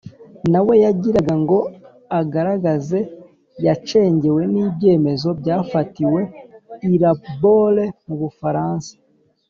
na 0.51 0.59
we 0.65 0.73
yagiraga 0.83 1.33
ngo 1.43 1.59
agaragaze 2.19 2.99
yacengewe 3.65 4.41
n'ibyemezo 4.53 5.29
byafatiwe 5.39 6.21
i 6.91 6.93
la 7.01 7.11
baule 7.41 7.85
mu 8.05 8.15
bufaransa. 8.21 8.93